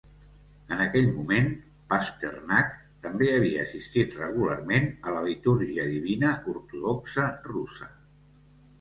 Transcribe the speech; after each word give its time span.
En 0.75 0.79
aquell 0.85 1.09
moment, 1.17 1.51
Pasternak 1.91 2.73
també 3.05 3.29
havia 3.35 3.61
assistit 3.67 4.19
regularment 4.23 4.91
a 5.13 5.17
la 5.19 5.23
litúrgia 5.31 5.89
divina 5.95 6.37
ortodoxa 6.59 7.33
russa. 7.55 7.97